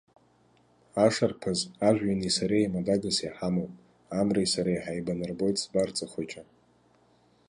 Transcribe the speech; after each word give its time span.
Ашарԥаз, 1.05 1.59
ажәҩани 1.87 2.35
сареи 2.37 2.63
еимадагас 2.65 3.17
иҳамоуп, 3.25 3.73
амреи 4.19 4.49
сареи 4.53 4.83
ҳаибанарбоит 4.83 5.57
сбарҵа 5.63 6.05
хәыҷы. 6.11 6.43